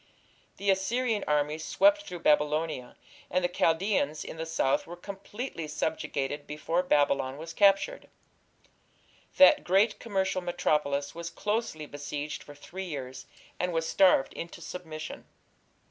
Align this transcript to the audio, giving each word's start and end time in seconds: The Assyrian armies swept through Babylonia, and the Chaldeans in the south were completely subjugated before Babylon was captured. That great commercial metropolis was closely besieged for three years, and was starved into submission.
The 0.57 0.71
Assyrian 0.71 1.23
armies 1.27 1.63
swept 1.63 2.07
through 2.07 2.21
Babylonia, 2.21 2.95
and 3.29 3.43
the 3.43 3.47
Chaldeans 3.47 4.23
in 4.25 4.37
the 4.37 4.47
south 4.47 4.87
were 4.87 4.95
completely 4.95 5.67
subjugated 5.67 6.47
before 6.47 6.81
Babylon 6.81 7.37
was 7.37 7.53
captured. 7.53 8.09
That 9.37 9.63
great 9.63 9.99
commercial 9.99 10.41
metropolis 10.41 11.13
was 11.13 11.29
closely 11.29 11.85
besieged 11.85 12.41
for 12.41 12.55
three 12.55 12.85
years, 12.85 13.27
and 13.59 13.71
was 13.73 13.87
starved 13.87 14.33
into 14.33 14.59
submission. 14.59 15.25